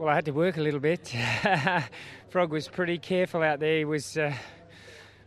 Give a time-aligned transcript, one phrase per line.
[0.00, 1.14] Well, I had to work a little bit.
[2.30, 3.76] Frog was pretty careful out there.
[3.80, 4.32] He was uh,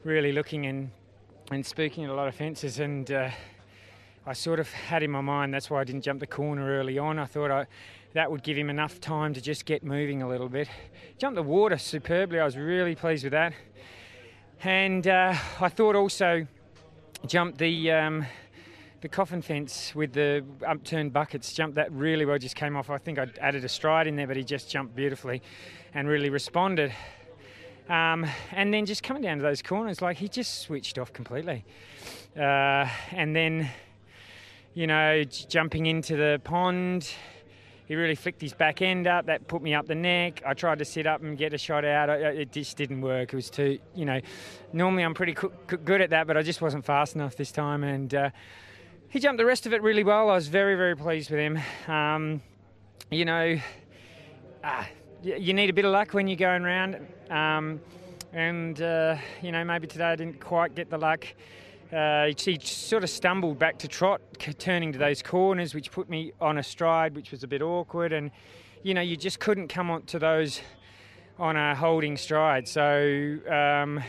[0.04, 0.90] really looking and,
[1.52, 3.30] and spooking at a lot of fences, and uh,
[4.26, 6.98] I sort of had in my mind that's why I didn't jump the corner early
[6.98, 7.20] on.
[7.20, 7.68] I thought I,
[8.14, 10.68] that would give him enough time to just get moving a little bit.
[11.20, 12.40] Jumped the water superbly.
[12.40, 13.54] I was really pleased with that.
[14.64, 16.48] And uh, I thought also
[17.28, 17.92] jumped the.
[17.92, 18.26] Um,
[19.04, 22.38] the coffin fence with the upturned buckets jumped that really well.
[22.38, 22.90] Just came off.
[22.90, 25.42] I think I added a stride in there, but he just jumped beautifully
[25.94, 26.90] and really responded.
[27.90, 31.66] Um, and then just coming down to those corners, like he just switched off completely.
[32.34, 33.70] Uh, and then,
[34.74, 37.14] you know, jumping into the pond,
[37.86, 39.26] he really flicked his back end up.
[39.26, 40.42] That put me up the neck.
[40.48, 42.10] I tried to sit up and get a shot out.
[42.10, 43.34] It just didn't work.
[43.34, 44.22] It was too, you know,
[44.72, 45.36] normally I'm pretty
[45.68, 47.84] good at that, but I just wasn't fast enough this time.
[47.84, 48.30] And uh,
[49.14, 50.32] he jumped the rest of it really well.
[50.32, 51.60] I was very, very pleased with him.
[51.88, 52.42] Um,
[53.12, 53.60] you know,
[54.64, 54.88] ah,
[55.22, 56.96] you need a bit of luck when you're going around.
[57.30, 57.80] Um,
[58.34, 61.28] and, uh, you know, maybe today I didn't quite get the luck.
[61.96, 64.20] Uh, he sort of stumbled back to trot,
[64.58, 68.14] turning to those corners, which put me on a stride, which was a bit awkward.
[68.14, 68.32] And,
[68.82, 70.60] you know, you just couldn't come on to those
[71.38, 72.68] on a holding stride.
[72.68, 74.04] So, um,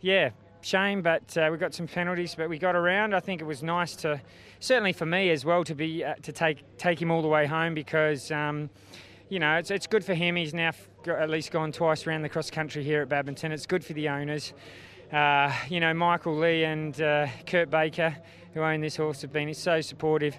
[0.00, 0.30] yeah,
[0.64, 3.14] shame, but uh, we got some penalties, but we got around.
[3.14, 4.20] I think it was nice to,
[4.60, 7.46] certainly for me as well, to be uh, to take take him all the way
[7.46, 8.70] home because, um,
[9.28, 10.36] you know, it's it's good for him.
[10.36, 10.72] He's now
[11.06, 13.52] at least gone twice around the cross country here at Badminton.
[13.52, 14.52] It's good for the owners.
[15.12, 18.16] Uh, you know, Michael Lee and uh, Kurt Baker,
[18.54, 20.38] who own this horse, have been so supportive.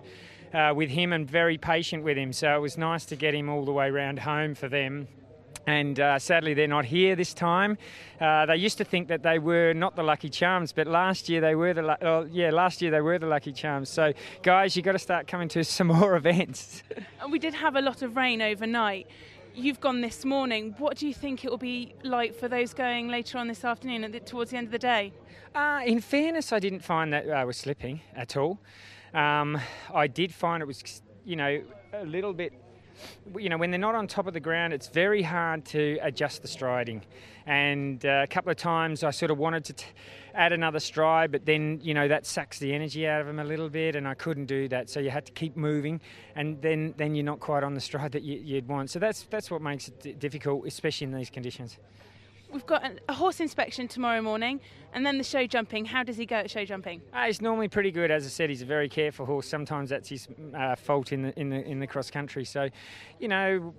[0.54, 3.50] Uh, with him and very patient with him, so it was nice to get him
[3.50, 5.08] all the way round home for them
[5.68, 7.78] and uh, sadly they're not here this time.
[8.20, 11.42] Uh, they used to think that they were not the Lucky Charms, but last year
[11.42, 13.90] they were the oh, yeah last year they were the Lucky Charms.
[13.90, 16.84] So guys, you've got to start coming to some more events.
[17.22, 19.08] And we did have a lot of rain overnight.
[19.56, 20.74] You've gone this morning.
[20.80, 24.12] What do you think it will be like for those going later on this afternoon,
[24.12, 25.14] the, towards the end of the day?
[25.54, 28.60] Uh, in fairness, I didn't find that I was slipping at all.
[29.14, 29.60] Um,
[29.94, 31.62] I did find it was, you know,
[31.94, 32.54] a little bit
[33.38, 36.42] you know, when they're not on top of the ground, it's very hard to adjust
[36.42, 37.02] the striding.
[37.46, 39.86] And uh, a couple of times I sort of wanted to
[40.34, 43.44] add another stride, but then, you know, that sucks the energy out of them a
[43.44, 44.90] little bit, and I couldn't do that.
[44.90, 46.02] So you had to keep moving,
[46.36, 48.90] and then, then you're not quite on the stride that you, would want.
[48.90, 51.78] So that's, that's what makes it difficult, especially in these conditions.
[52.54, 54.62] We've got a horse inspection tomorrow morning,
[54.94, 55.86] and then the show jumping.
[55.86, 57.02] How does he go at show jumping?
[57.12, 58.12] Uh, he's normally pretty good.
[58.12, 59.48] As I said, he's a very careful horse.
[59.48, 62.46] Sometimes that's his uh, fault in the in the in the cross country.
[62.46, 62.70] So,
[63.20, 63.74] you know,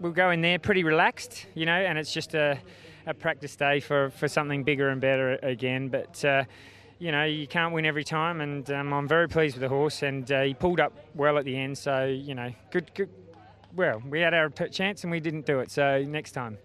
[0.00, 2.58] we'll go in there pretty relaxed, you know, and it's just a,
[3.06, 5.88] a practice day for for something bigger and better again.
[5.88, 6.24] But.
[6.24, 6.44] Uh,
[7.00, 10.02] you know, you can't win every time, and um, I'm very pleased with the horse.
[10.02, 13.08] And uh, he pulled up well at the end, so you know, good, good.
[13.76, 16.58] Well, we had our chance and we didn't do it, so next time.